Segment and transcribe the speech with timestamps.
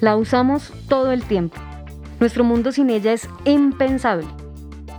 [0.00, 1.56] La usamos todo el tiempo.
[2.20, 4.28] Nuestro mundo sin ella es impensable.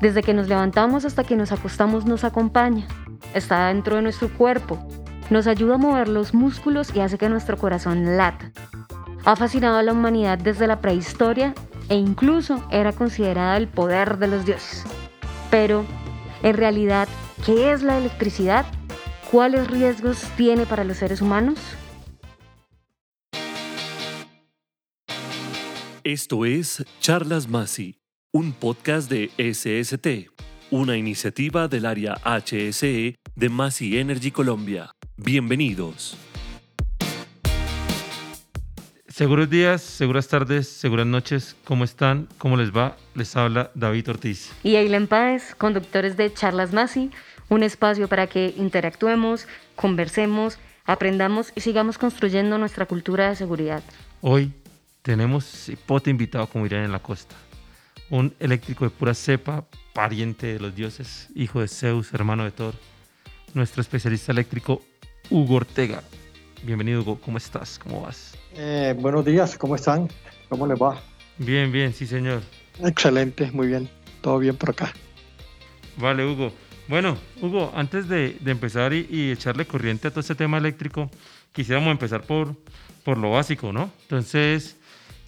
[0.01, 2.85] Desde que nos levantamos hasta que nos acostamos nos acompaña.
[3.33, 4.77] Está dentro de nuestro cuerpo.
[5.29, 8.51] Nos ayuda a mover los músculos y hace que nuestro corazón lata.
[9.23, 11.53] Ha fascinado a la humanidad desde la prehistoria
[11.87, 14.83] e incluso era considerada el poder de los dioses.
[15.49, 15.85] Pero,
[16.43, 17.07] en realidad,
[17.45, 18.65] ¿qué es la electricidad?
[19.31, 21.57] ¿Cuáles riesgos tiene para los seres humanos?
[26.11, 27.99] Esto es Charlas Masi,
[28.33, 30.31] un podcast de SST,
[30.71, 34.89] una iniciativa del área HSE de Masi Energy Colombia.
[35.17, 36.17] Bienvenidos.
[39.07, 41.55] Seguros días, seguras tardes, seguras noches.
[41.63, 42.27] ¿Cómo están?
[42.39, 42.97] ¿Cómo les va?
[43.13, 44.51] Les habla David Ortiz.
[44.63, 47.11] Y Eileen Páez, conductores de Charlas Masi,
[47.49, 53.83] un espacio para que interactuemos, conversemos, aprendamos y sigamos construyendo nuestra cultura de seguridad.
[54.21, 54.51] Hoy
[55.01, 57.35] tenemos cipote invitado, como dirían en la costa.
[58.09, 62.73] Un eléctrico de pura cepa, pariente de los dioses, hijo de Zeus, hermano de Thor.
[63.53, 64.81] Nuestro especialista eléctrico,
[65.29, 66.03] Hugo Ortega.
[66.63, 67.19] Bienvenido, Hugo.
[67.23, 67.79] ¿Cómo estás?
[67.79, 68.37] ¿Cómo vas?
[68.55, 70.07] Eh, buenos días, ¿cómo están?
[70.49, 71.01] ¿Cómo les va?
[71.37, 72.41] Bien, bien, sí, señor.
[72.83, 73.89] Excelente, muy bien.
[74.21, 74.91] Todo bien por acá.
[75.97, 76.51] Vale, Hugo.
[76.87, 81.09] Bueno, Hugo, antes de, empezar y, echarle corriente a todo este tema eléctrico,
[81.51, 82.55] quisiéramos empezar por,
[83.03, 83.91] por lo básico, ¿no?
[84.01, 84.78] Entonces,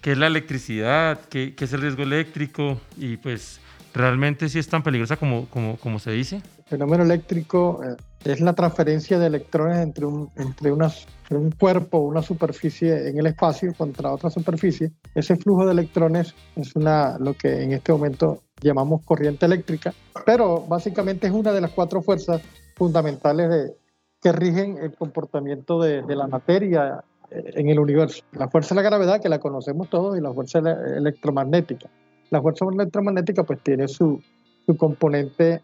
[0.02, 1.20] ¿qué es la electricidad?
[1.30, 2.78] ¿Qué, es el riesgo eléctrico?
[2.98, 3.60] Y pues,
[3.94, 6.36] ¿realmente sí es tan peligrosa como, como, como se dice?
[6.36, 11.98] El fenómeno eléctrico eh, es la transferencia de electrones entre un, entre unas, un cuerpo
[11.98, 14.90] una superficie en el espacio contra otra superficie.
[15.14, 19.94] Ese flujo de electrones es una, lo que en este momento llamamos corriente eléctrica,
[20.26, 22.42] pero básicamente es una de las cuatro fuerzas
[22.74, 23.76] fundamentales de,
[24.20, 28.22] que rigen el comportamiento de, de la materia en el universo.
[28.32, 31.88] La fuerza de la gravedad, que la conocemos todos, y la fuerza electromagnética.
[32.30, 34.22] La fuerza electromagnética pues tiene su,
[34.66, 35.60] su componente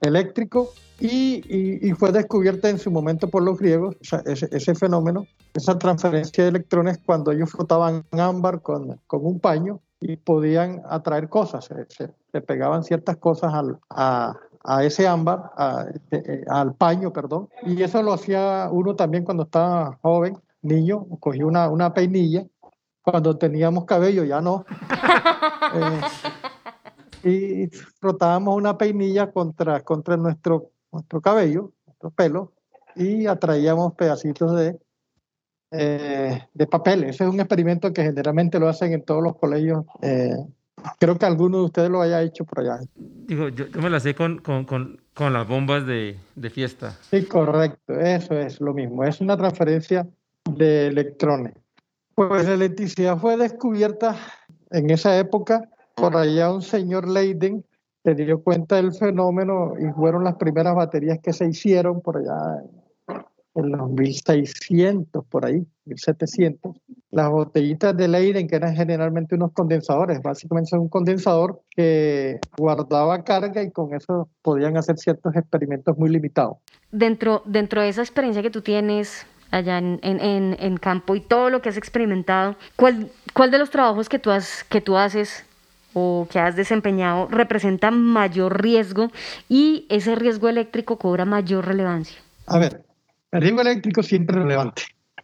[0.00, 0.70] eléctrico
[1.00, 6.98] y, fue descubierta en su momento por los griegos, ese, fenómeno, esa transferencia de electrones
[7.04, 13.16] cuando ellos flotaban ámbar con, con un paño y podían atraer cosas, se, pegaban ciertas
[13.16, 15.50] cosas al, a, a, ese ámbar,
[16.10, 21.46] eh, al paño, perdón, y eso lo hacía uno también cuando estaba joven, niño, cogía
[21.46, 22.46] una, una peinilla,
[23.02, 24.64] cuando teníamos cabello ya no.
[27.24, 32.52] Eh, y frotábamos una peinilla contra, contra nuestro, nuestro cabello, nuestro pelo,
[32.96, 34.78] y atraíamos pedacitos de,
[35.72, 37.04] eh, de papel.
[37.04, 39.84] Ese es un experimento que generalmente lo hacen en todos los colegios.
[40.00, 40.36] Eh,
[40.98, 42.80] creo que alguno de ustedes lo haya hecho por allá.
[42.94, 46.96] Digo, yo, me la sé con, con, con, con las bombas de, de, fiesta.
[47.10, 49.04] Sí, correcto, eso es lo mismo.
[49.04, 50.08] Es una transferencia
[50.56, 51.54] de electrones.
[52.14, 54.16] Pues la electricidad fue descubierta
[54.70, 57.64] en esa época por allá un señor Leiden
[58.04, 62.62] se dio cuenta del fenómeno y fueron las primeras baterías que se hicieron por allá
[63.54, 66.76] en los 1600, por ahí, 1700.
[67.10, 73.62] Las botellitas de Leiden, que eran generalmente unos condensadores, básicamente un condensador que guardaba carga
[73.62, 76.58] y con eso podían hacer ciertos experimentos muy limitados.
[76.92, 81.50] Dentro, dentro de esa experiencia que tú tienes allá en, en, en campo y todo
[81.50, 85.44] lo que has experimentado, ¿cuál, cuál de los trabajos que tú, has, que tú haces
[85.94, 89.10] o que has desempeñado representa mayor riesgo
[89.48, 92.18] y ese riesgo eléctrico cobra mayor relevancia?
[92.46, 92.84] A ver,
[93.32, 94.82] el riesgo eléctrico siempre es relevante.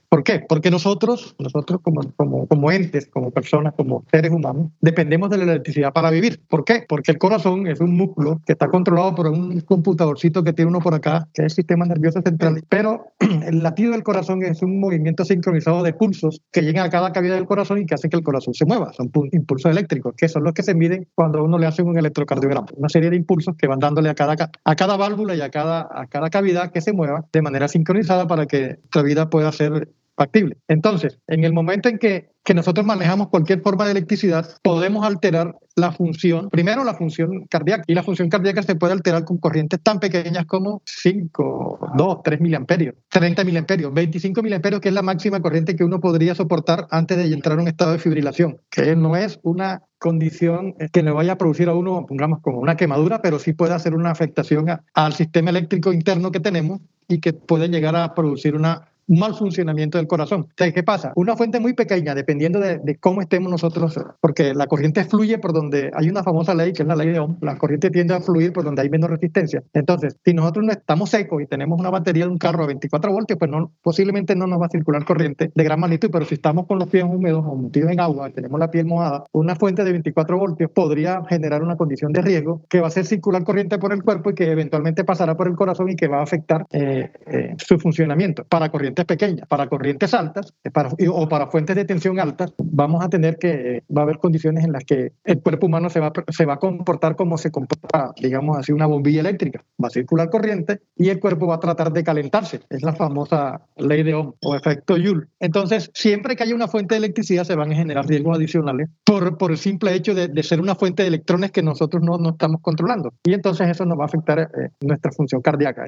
[0.09, 0.45] ¿Por qué?
[0.49, 5.45] Porque nosotros, nosotros como, como, como entes, como personas, como seres humanos, dependemos de la
[5.45, 6.41] electricidad para vivir.
[6.49, 6.85] ¿Por qué?
[6.89, 10.81] Porque el corazón es un músculo que está controlado por un computadorcito que tiene uno
[10.81, 12.63] por acá, que es el sistema nervioso central.
[12.69, 17.13] Pero el latido del corazón es un movimiento sincronizado de pulsos que llegan a cada
[17.13, 18.93] cavidad del corazón y que hacen que el corazón se mueva.
[18.93, 22.67] Son impulsos eléctricos, que son los que se miden cuando uno le hace un electrocardiograma.
[22.77, 25.89] Una serie de impulsos que van dándole a cada, a cada válvula y a cada,
[25.91, 29.89] a cada cavidad que se mueva de manera sincronizada para que la vida pueda ser
[30.17, 30.57] factible.
[30.69, 35.56] Entonces, en el momento en que, que, nosotros manejamos cualquier forma de electricidad, podemos alterar
[35.77, 39.81] la función, primero la función cardíaca, y la función cardíaca se puede alterar con corrientes
[39.83, 45.41] tan pequeñas como 5, 2, 3 miliamperios, 30 miliamperios, 25 miliamperios, que es la máxima
[45.41, 49.17] corriente que uno podría soportar antes de entrar a un estado de fibrilación, que no
[49.17, 53.38] es una condición que le vaya a producir a uno, pongamos, como una quemadura, pero
[53.38, 57.97] sí puede hacer una afectación al sistema eléctrico interno que tenemos y que puede llegar
[57.97, 60.49] a producir una un mal funcionamiento del corazón.
[60.56, 61.12] ¿qué pasa?
[61.17, 65.91] Una fuente muy pequeña, dependiendo de, cómo estemos nosotros, porque la corriente fluye por donde
[65.95, 68.53] hay una famosa ley, que es la ley de Ohm, la corriente tiende a fluir
[68.53, 69.62] por donde hay menos resistencia.
[69.73, 73.12] Entonces, si nosotros no estamos secos y tenemos una batería de un carro de 24
[73.12, 76.35] voltios, pues no, posiblemente no nos va a circular corriente de gran magnitud, pero si
[76.35, 79.85] estamos con los pies húmedos o metidos en agua, tenemos la piel mojada, una fuente
[79.85, 83.79] de 24 voltios podría generar una condición de riesgo que va a hacer circular corriente
[83.79, 86.67] por el cuerpo y que eventualmente pasará por el corazón y que va a afectar
[86.73, 88.45] eh, eh, su funcionamiento.
[88.45, 93.05] Para corrientes pequeñas, para corrientes altas eh, para, o para fuentes de tensión altas, vamos
[93.05, 96.12] a tener que, va a haber condiciones en las que el cuerpo humano se va,
[96.29, 99.64] se va a comportar como se comporta, digamos así, una bombilla eléctrica.
[99.82, 102.61] Va a circular corriente y el cuerpo va a tratar de calentarse.
[102.70, 105.26] Es la famosa ley de Ohm o efecto Joule.
[105.40, 109.37] Entonces, siempre que haya una fuente de electricidad se van a generar riesgos adicionales por,
[109.38, 112.31] por el simple hecho de, de ser una fuente de electrones que nosotros no, no
[112.31, 113.12] estamos controlando.
[113.25, 115.87] Y entonces eso nos va a afectar eh, nuestra función cardíaca.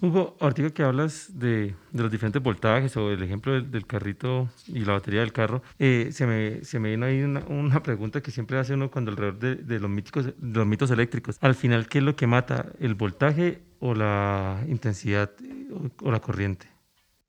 [0.00, 4.80] Hugo, ahorita que hablas de, de, los diferentes voltajes o el ejemplo del, carrito y
[4.80, 8.58] la batería del carro, eh, se, me, se me vino ahí una, pregunta que siempre
[8.58, 11.38] hace uno cuando alrededor de, los, míticos, de los mitos eléctricos.
[11.40, 12.66] Al final, ¿qué es lo que mata?
[12.80, 15.30] ¿El voltaje o la intensidad
[16.02, 16.68] o la corriente?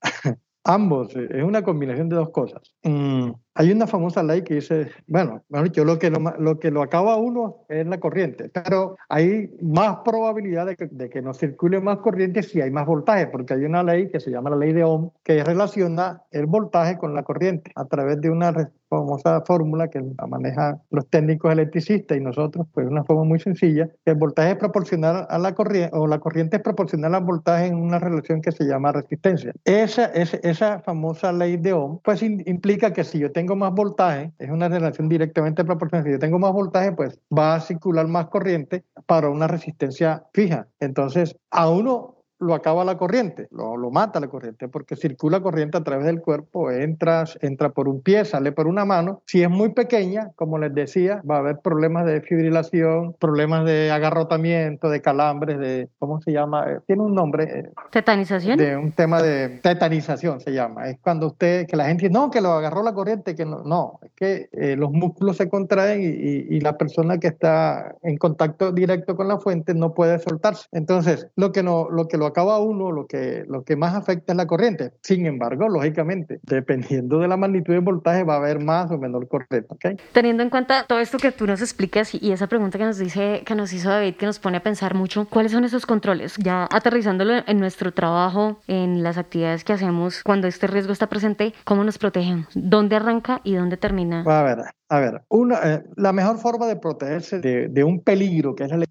[0.67, 2.73] Ambos, eh, es una combinación de dos cosas.
[2.83, 7.17] Mm, hay una famosa ley que dice, bueno, dicho, lo que lo, que lo acaba
[7.17, 12.41] uno es la corriente, pero hay más probabilidad de que, de que circule más corriente
[12.41, 15.11] si hay más voltaje, porque hay una ley que se llama la ley de Ohm
[15.23, 20.27] que relaciona el voltaje con la corriente a través de una famosa fórmula que la
[20.27, 24.57] manejan los técnicos electricistas y nosotros, pues una forma muy sencilla, que el voltaje es
[24.57, 28.51] proporcional a la corriente, o la corriente es proporcional al voltaje en una relación que
[28.51, 29.53] se llama resistencia.
[29.63, 34.49] Esa, esa, famosa ley de Ohm, pues implica que si yo tengo más voltaje, es
[34.49, 36.05] una relación directamente proporcional.
[36.05, 40.67] Si yo tengo más voltaje, pues va a circular más corriente para una resistencia fija.
[40.79, 45.77] Entonces, a uno lo acaba la corriente, lo, lo, mata la corriente, porque circula corriente
[45.77, 49.21] a través del cuerpo, entra, entra por un pie, sale por una mano.
[49.25, 53.91] Si es muy pequeña, como les decía, va a haber problemas de fibrilación, problemas de
[53.91, 56.69] agarrotamiento, de calambres, de, ¿cómo se llama?
[56.69, 57.59] Eh, tiene un nombre.
[57.59, 58.57] Eh, ¿Tetanización?
[58.57, 60.89] De un tema de tetanización se llama.
[60.89, 63.99] Es cuando usted, que la gente no, que lo agarró la corriente, que no, no,
[64.01, 68.17] es que eh, los músculos se contraen y, y, y la persona que está en
[68.17, 70.67] contacto directo con la fuente no puede soltarse.
[70.71, 74.33] Entonces, lo que, no, lo, que lo acaba uno, lo que, lo que más afecta
[74.33, 74.91] es la corriente.
[75.01, 79.27] Sin embargo, lógicamente, dependiendo de la magnitud de voltaje, va a haber más o menor
[79.27, 79.67] corriente.
[79.69, 79.97] ¿okay?
[80.11, 83.43] Teniendo en cuenta todo esto que tú nos explicas y esa pregunta que nos, dice,
[83.45, 86.35] que nos hizo David, que nos pone a pensar mucho, ¿cuáles son esos controles?
[86.37, 91.53] Ya aterrizándolo en nuestro trabajo, en las actividades que hacemos cuando este riesgo está presente,
[91.63, 92.47] ¿cómo nos protegemos?
[92.53, 94.23] ¿Dónde arranca y dónde termina?
[94.25, 98.55] A ver, a ver, una, eh, la mejor forma de protegerse de, de, un peligro
[98.55, 98.85] que es la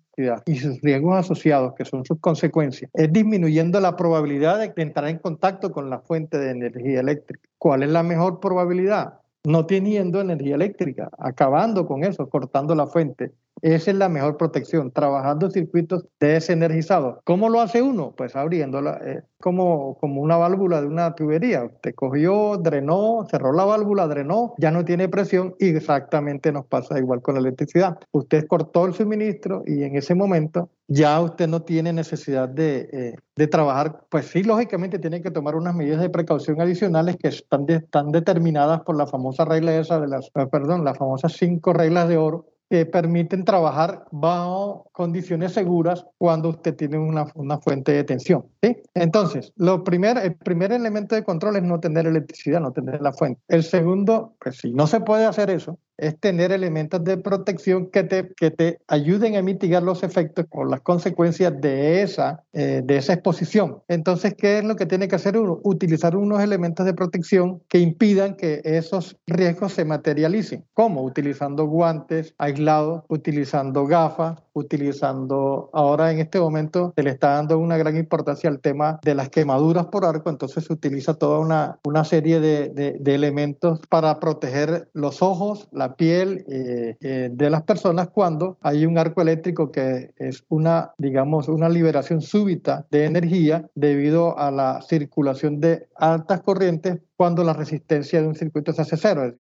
[0.46, 5.19] y sus riesgos asociados, que son sus consecuencias, es disminuyendo la probabilidad de entrar en
[5.19, 7.49] contacto con la fuente de energía eléctrica.
[7.58, 9.20] ¿Cuál es la mejor probabilidad?
[9.44, 13.32] No teniendo energía eléctrica, acabando con eso, cortando la fuente
[13.72, 17.16] esa es la mejor protección, trabajando circuitos desenergizados.
[17.25, 18.12] ¿Cómo lo hace uno?
[18.14, 21.64] Pues abriéndola, eh, como, como una válvula de una tubería.
[21.64, 26.99] Usted cogió, drenó, cerró la válvula, drenó, ya no tiene presión y exactamente nos pasa
[26.99, 27.99] igual con la electricidad.
[28.12, 33.16] Usted cortó el suministro y en ese momento ya usted no tiene necesidad de, eh,
[33.34, 34.05] de trabajar.
[34.11, 38.94] Pues sí, lógicamente tiene que tomar unas medidas de precaución adicionales que están, determinadas por
[38.94, 43.44] la famosa regla de las, eh, perdón, las famosas cinco reglas de oro que permiten
[43.44, 48.47] trabajar bajo condiciones seguras cuando usted tiene una, una fuente de tensión.
[48.94, 53.12] Entonces, lo primer, el primer elemento de control es no tener electricidad, no tener la
[53.12, 53.41] fuente.
[53.47, 58.04] El segundo, pues si no se puede hacer eso, es tener elementos de protección que
[58.04, 62.97] te, que te ayuden a mitigar los efectos o las consecuencias de esa, eh, de
[62.97, 63.83] esa exposición.
[63.88, 65.61] Entonces, ¿qué es lo que tiene que hacer uno?
[65.62, 70.64] Utilizar unos elementos de protección que impidan que esos riesgos se materialicen.
[70.75, 71.02] ¿Cómo?
[71.02, 77.76] Utilizando guantes aislados, utilizando gafas, utilizando, ahora en este momento se le está dando una
[77.76, 82.04] gran importancia al tema de las quemaduras por arco, entonces se utiliza toda una, una
[82.04, 88.08] serie de, de, elementos para proteger los ojos, la piel eh, eh, de las personas
[88.08, 94.38] cuando hay un arco eléctrico que es una, digamos, una liberación súbita de energía debido
[94.38, 99.34] a la circulación de altas corrientes cuando la resistencia de un circuito se hace cero.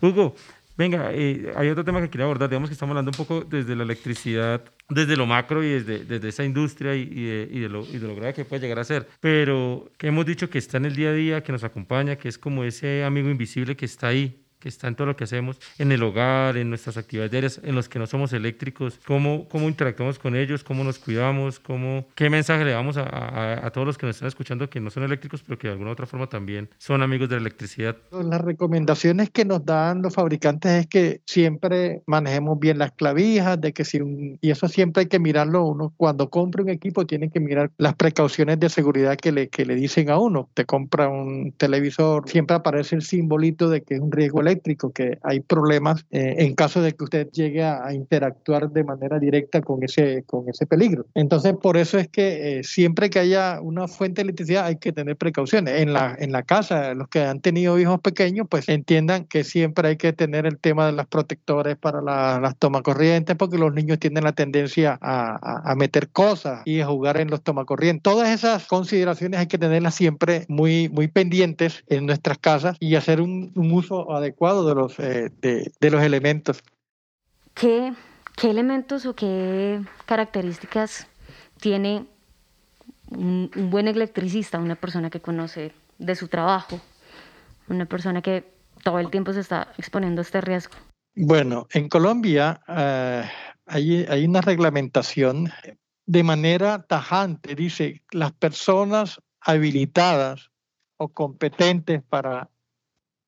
[0.00, 0.34] Hugo,
[0.76, 2.48] Venga, eh, hay otro tema que quería abordar.
[2.48, 6.44] Digamos que estamos hablando un poco desde la electricidad, desde lo macro y desde, esa
[6.44, 9.08] industria y de lo grave que puede llegar a ser.
[9.20, 12.28] Pero que hemos dicho que está en el día a día, que nos acompaña, que
[12.28, 15.58] es como ese amigo invisible que está ahí, que está en todo lo que hacemos,
[15.78, 19.68] en el hogar, en nuestras actividades diarias, en los que no somos eléctricos, cómo, cómo
[19.68, 23.98] interactuamos con ellos, cómo nos cuidamos, cómo, qué mensaje le damos a, a, todos los
[23.98, 26.68] que nos están escuchando que no son eléctricos, pero que de alguna otra forma también
[26.78, 27.96] son amigos de la electricidad.
[28.12, 33.72] Las recomendaciones que nos dan los fabricantes es que siempre manejemos bien las clavijas, de
[33.72, 33.98] que si
[34.40, 37.94] y eso siempre hay que mirarlo uno cuando compra un equipo tiene que mirar las
[37.94, 40.48] precauciones de seguridad que le, que le dicen a uno.
[40.54, 45.18] Te compra un televisor, siempre aparece el simbolito de que es un riesgo eléctrico, que
[45.22, 49.82] hay problemas eh, en caso de que usted llegue a, interactuar de manera directa con
[49.82, 51.06] ese, con ese peligro.
[51.14, 54.92] Entonces, por eso es que eh, siempre que haya una fuente de electricidad hay que
[54.92, 55.80] tener precauciones.
[55.80, 59.88] En la, en la casa, los que han tenido hijos pequeños, pues entiendan que siempre
[59.88, 63.98] hay que tener el tema de los protectores para las tomas corrientes, porque los niños
[63.98, 68.02] tienen la tendencia a, a, meter cosas y a jugar en los tomacorrientes.
[68.02, 73.20] Todas esas consideraciones hay que tenerlas siempre muy, muy pendientes en nuestras casas y hacer
[73.20, 76.64] un, un uso adecuado de los, eh, de, de, los elementos.
[77.54, 77.92] ¿Qué,
[78.36, 81.06] ¿Qué elementos o qué características
[81.60, 82.06] tiene
[83.08, 86.80] un, un buen electricista, una persona que conoce de su trabajo,
[87.68, 88.44] una persona que
[88.82, 90.74] todo el tiempo se está exponiendo a este riesgo?
[91.14, 93.28] Bueno, en Colombia uh,
[93.66, 95.52] hay, hay, una reglamentación
[96.06, 100.50] de manera tajante, dice, las personas habilitadas
[100.96, 102.50] o competentes para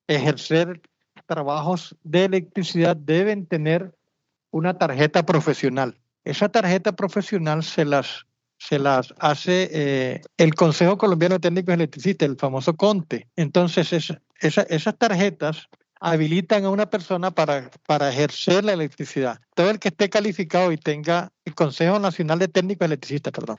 [0.09, 0.83] ejercer
[1.27, 3.95] trabajos de electricidad deben tener
[4.51, 5.99] una tarjeta profesional.
[6.25, 8.27] Esa tarjeta profesional se las,
[8.59, 13.29] se las hace eh, el Consejo Colombiano de Técnicos Electricistas, el famoso CONTE.
[13.37, 15.69] Entonces, es, esa, esas tarjetas
[16.01, 19.41] habilitan a una persona para, para ejercer la electricidad.
[19.55, 23.57] Todo el que esté calificado y tenga el Consejo Nacional de Técnicos Electricistas, perdón,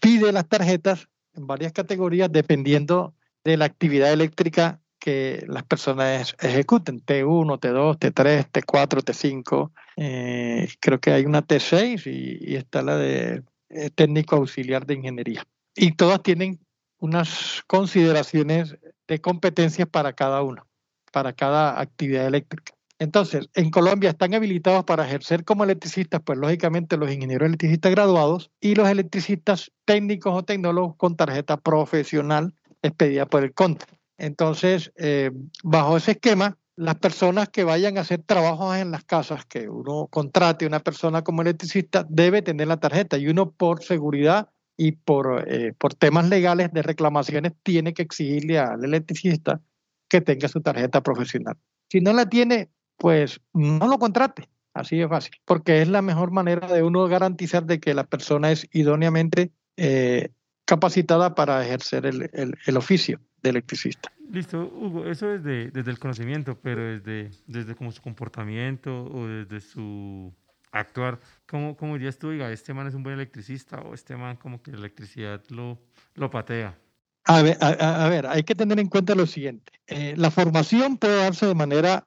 [0.00, 3.14] pide las tarjetas en varias categorías dependiendo
[3.44, 11.12] de la actividad eléctrica que las personas ejecuten, T1, T2, T3, T4, T5, creo que
[11.12, 15.44] hay una T6 y, está la de eh, técnico auxiliar de ingeniería.
[15.74, 16.60] Y todas tienen
[16.98, 18.76] unas consideraciones
[19.08, 20.70] de competencias para cada uno
[21.10, 22.72] para cada actividad eléctrica.
[22.98, 28.50] Entonces, en Colombia están habilitados para ejercer como electricistas, pues lógicamente los ingenieros electricistas graduados
[28.60, 33.86] y los electricistas técnicos o tecnólogos con tarjeta profesional expedida por el CONTE.
[34.20, 35.30] Entonces, eh,
[35.64, 40.08] bajo ese esquema, las personas que vayan a hacer trabajos en las casas, que uno
[40.10, 44.92] contrate a una persona como electricista, debe tener la tarjeta y uno por seguridad y
[44.92, 49.60] por, eh, por temas legales de reclamaciones tiene que exigirle al electricista
[50.08, 51.56] que tenga su tarjeta profesional.
[51.88, 54.48] Si no la tiene, pues no lo contrate.
[54.72, 58.52] Así de fácil, porque es la mejor manera de uno garantizar de que la persona
[58.52, 60.30] es idóneamente eh,
[60.64, 64.12] capacitada para ejercer el, el, oficio de electricista.
[64.30, 69.26] Listo, Hugo, eso es de, desde el conocimiento, pero desde, desde como su comportamiento o
[69.26, 70.32] desde su
[70.72, 74.36] actuar, ¿cómo, cómo dirías tú, diga, este man es un buen electricista o este man
[74.36, 75.78] como que la electricidad lo,
[76.14, 76.78] lo patea?
[77.24, 79.72] A ver, a, ver, hay que tener en cuenta lo siguiente.
[79.86, 82.06] Eh, la formación puede darse de manera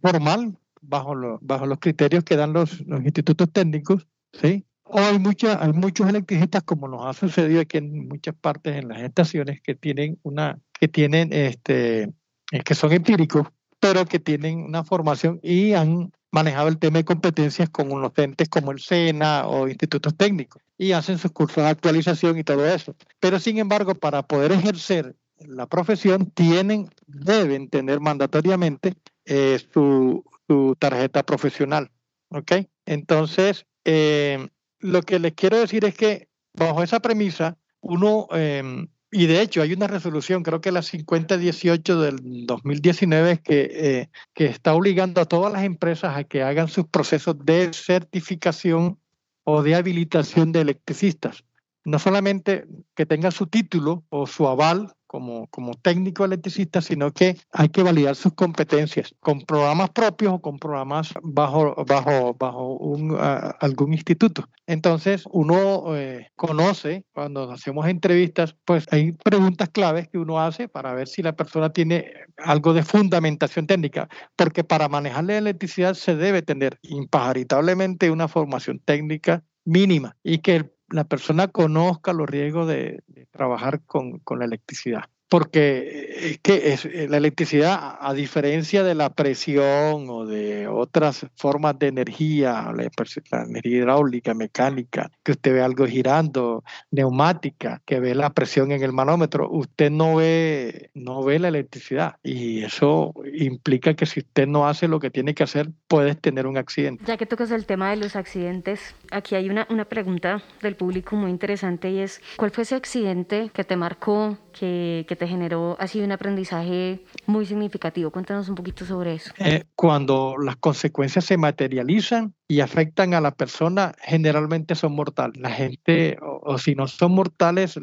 [0.00, 4.64] formal, bajo, bajo los criterios que dan los, los institutos técnicos, ¿sí?
[4.84, 8.88] O hay, mucha, hay muchos electricistas, como nos ha sucedido aquí en muchas partes en
[8.88, 12.12] las estaciones, que tienen una, que tienen este,
[12.50, 13.46] eh, que son empíricos,
[13.78, 18.48] pero que tienen una formación y han manejado el tema de competencias con unos entes
[18.48, 22.96] como el SENA o institutos técnicos y hacen sus cursos de actualización y todo eso.
[23.20, 30.74] Pero sin embargo, para poder ejercer la profesión, tienen, deben tener mandatoriamente eh, su, su,
[30.80, 31.92] tarjeta profesional.
[32.30, 32.54] ¿Ok?
[32.86, 34.48] Entonces, eh,
[34.80, 39.60] lo que les quiero decir es que bajo esa premisa, uno eh, y de hecho
[39.60, 45.26] hay una resolución, creo que la 5018 del 2019, que, eh, que está obligando a
[45.26, 48.98] todas las empresas a que hagan sus procesos de certificación
[49.44, 51.44] o de habilitación de electricistas.
[51.84, 52.64] No solamente
[52.94, 57.82] que tengan su título o su aval como, como técnico electricista, sino que hay que
[57.82, 63.18] validar sus competencias con programas propios o con programas bajo, bajo, bajo un,
[63.60, 64.48] algún instituto.
[64.66, 70.94] Entonces, uno eh, conoce, cuando hacemos entrevistas, pues hay preguntas claves que uno hace para
[70.94, 76.16] ver si la persona tiene algo de fundamentación técnica, porque para manejar la electricidad se
[76.16, 83.02] debe tener impajaritablemente una formación técnica mínima y que la persona conozca los riesgos de,
[83.30, 85.04] trabajar con, con, la electricidad.
[85.32, 91.78] Porque es que es, la electricidad, a diferencia de la presión o de otras formas
[91.78, 92.90] de energía, la,
[93.30, 98.82] la energía hidráulica, mecánica, que usted ve algo girando, neumática, que ve la presión en
[98.82, 102.16] el manómetro, usted no ve, no ve la electricidad.
[102.22, 106.46] Y eso implica que si usted no hace lo que tiene que hacer, puedes tener
[106.46, 107.04] un accidente.
[107.06, 111.16] Ya que tocas el tema de los accidentes, aquí hay una, una pregunta del público
[111.16, 115.76] muy interesante y es, ¿cuál fue ese accidente que te marcó, que, que te generó
[115.78, 118.10] así un aprendizaje muy significativo?
[118.10, 119.32] Cuéntanos un poquito sobre eso.
[119.38, 125.40] Eh, cuando las consecuencias se materializan y afectan a la persona, generalmente son mortales.
[125.40, 127.78] La gente, o, si no son mortales,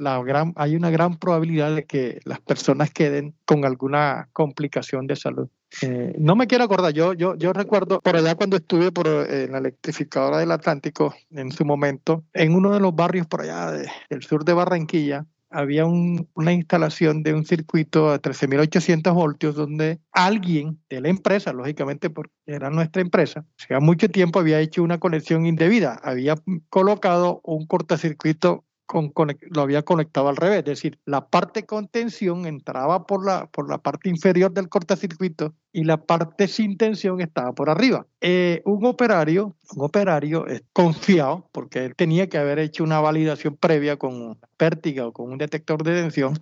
[0.56, 5.50] hay una gran probabilidad de que las personas queden con alguna complicación de salud.
[5.82, 9.48] Eh, no me quiero acordar, yo, yo, yo recuerdo por allá cuando estuve por eh,
[9.50, 13.88] la electrificadora del Atlántico en su momento, en uno de los barrios por allá de,
[14.10, 20.00] del sur de Barranquilla, había un, una instalación de un circuito a 13.800 voltios donde
[20.12, 25.00] alguien de la empresa, lógicamente porque era nuestra empresa, hacía mucho tiempo había hecho una
[25.00, 26.36] conexión indebida, había
[26.70, 32.48] colocado un cortocircuito con, lo había conectado al revés, es decir, la parte con tensión
[32.48, 37.54] entraba por la, por la parte inferior del cortocircuito y la parte sin tensión estaba
[37.54, 38.08] por arriba.
[38.20, 40.44] Eh, un operario, un operario
[40.74, 45.38] confiado, porque él tenía que haber hecho una validación previa con pértiga o con un
[45.38, 46.34] detector de tensión,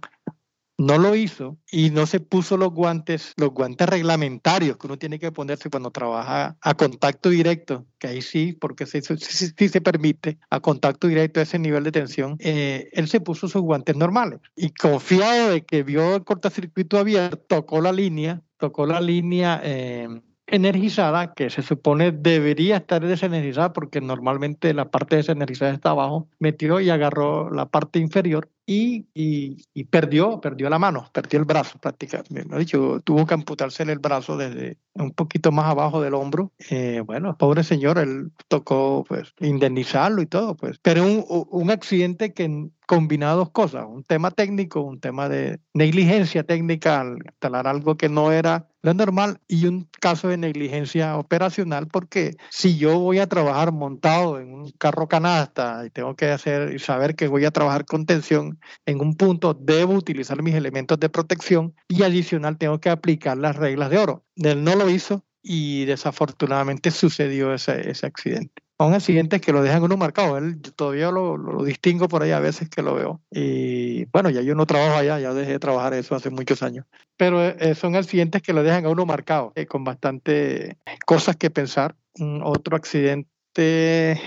[0.77, 5.19] no lo hizo y no se puso los guantes, los guantes reglamentarios que uno tiene
[5.19, 10.59] que ponerse cuando trabaja a contacto directo, que ahí sí, porque sí se permite a
[10.59, 14.39] contacto directo a ese nivel de tensión, eh, él se puso sus guantes normales.
[14.55, 20.07] Y confiado de que vio el cortocircuito abierto, tocó la línea, tocó la línea eh,
[20.45, 26.79] energizada, que se supone debería estar desenergizada porque normalmente la parte desenergizada está abajo, metió
[26.79, 31.79] y agarró la parte inferior y, y, y, perdió, perdió la mano, perdió el brazo
[31.79, 32.43] prácticamente.
[32.45, 36.51] Me dicho, tuvo que amputarse el brazo desde un poquito más abajo del hombro.
[36.69, 40.79] Eh, bueno, pobre señor, él tocó pues indemnizarlo y todo, pues.
[40.81, 46.43] Pero un, un accidente que combina dos cosas, un tema técnico, un tema de negligencia
[46.43, 52.35] técnica al instalar algo que no era normal y un caso de negligencia operacional porque
[52.49, 56.79] si yo voy a trabajar montado en un carro canasta y tengo que hacer y
[56.79, 61.09] saber que voy a trabajar con tensión en un punto, debo utilizar mis elementos de
[61.09, 64.25] protección y adicional tengo que aplicar las reglas de oro.
[64.35, 68.66] Él no lo hizo y desafortunadamente sucedió ese, ese accidente.
[68.79, 70.37] Son accidentes que lo dejan uno marcado.
[70.37, 73.21] Él, yo todavía lo, lo, distingo por ahí a veces que lo veo.
[73.31, 76.85] Y bueno, ya yo no trabajo allá, ya dejé de trabajar eso hace muchos años.
[77.17, 81.49] Pero eh, son accidentes que lo dejan a uno marcado, eh, con bastante cosas que
[81.49, 81.95] pensar.
[82.43, 84.19] Otro accidente,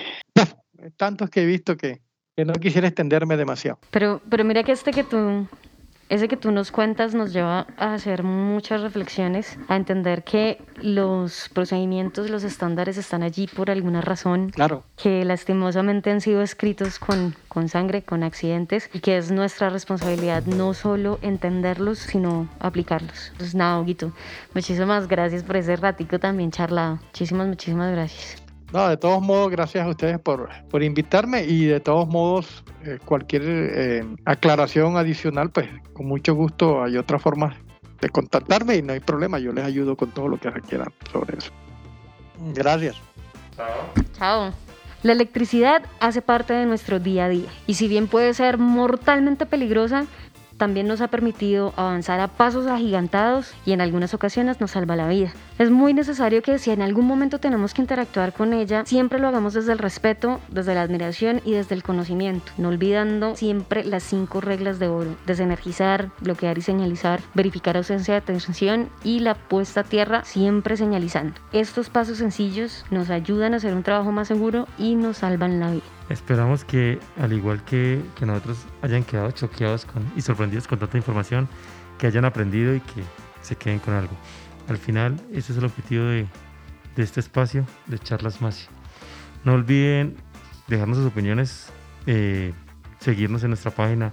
[0.97, 2.01] tantos que he visto que,
[2.37, 3.79] que no quisiera extenderme demasiado.
[3.91, 5.47] Pero, pero mira que este que tú
[6.11, 11.49] ese que tú nos cuentas nos lleva a hacer muchas reflexiones, a entender que los
[11.55, 14.83] procedimientos, los estándares están allí por alguna razón, claro.
[15.01, 20.45] que lastimosamente han sido escritos con, con sangre, con accidentes, y que es nuestra responsabilidad
[20.47, 23.33] no solo entenderlos, sino aplicarlos.
[23.39, 24.13] Pues nada, Huguito,
[24.53, 26.97] muchísimas gracias por ese ratico también charlado.
[26.97, 28.50] Muchísimas, muchísimas gracias.
[28.73, 32.99] No, de todos modos, gracias a ustedes por, por invitarme y de todos modos, eh,
[33.05, 37.57] cualquier eh, aclaración adicional, pues con mucho gusto hay otra forma
[38.01, 41.39] de contactarme y no hay problema, yo les ayudo con todo lo que requieran sobre
[41.39, 41.51] eso.
[42.55, 42.97] Gracias.
[43.57, 44.05] Chao.
[44.17, 44.53] Chao.
[45.03, 49.47] La electricidad hace parte de nuestro día a día y si bien puede ser mortalmente
[49.47, 50.07] peligrosa,
[50.61, 55.09] también nos ha permitido avanzar a pasos agigantados y en algunas ocasiones nos salva la
[55.09, 55.33] vida.
[55.59, 59.29] Es muy necesario que si en algún momento tenemos que interactuar con ella, siempre lo
[59.29, 64.03] hagamos desde el respeto, desde la admiración y desde el conocimiento, no olvidando siempre las
[64.03, 69.81] cinco reglas de oro, desenergizar, bloquear y señalizar, verificar ausencia de tensión y la puesta
[69.81, 71.41] a tierra siempre señalizando.
[71.55, 75.71] Estos pasos sencillos nos ayudan a hacer un trabajo más seguro y nos salvan la
[75.71, 76.00] vida.
[76.11, 80.97] Esperamos que, al igual que, que nosotros, hayan quedado choqueados con, y sorprendidos con tanta
[80.97, 81.49] información,
[81.99, 83.03] que hayan aprendido y que
[83.43, 84.13] se queden con algo.
[84.69, 86.27] Al final, ese es el objetivo de,
[86.97, 88.67] de este espacio de Charlas Masi.
[89.45, 90.17] No olviden
[90.67, 91.69] dejarnos sus opiniones,
[92.07, 92.53] eh,
[92.99, 94.13] seguirnos en nuestra página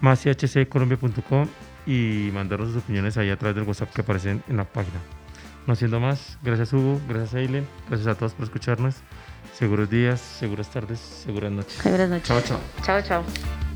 [0.00, 1.48] masihccolombia.com
[1.86, 4.98] y mandarnos sus opiniones ahí a través del WhatsApp que aparecen en la página.
[5.66, 8.96] No siendo más, gracias Hugo, gracias Eileen, gracias a todos por escucharnos.
[9.52, 11.74] Seguros días, seguras tardes, seguras noches.
[11.74, 12.28] Seguras noches.
[12.28, 12.60] Chao, chao.
[12.82, 13.69] Chao, chao.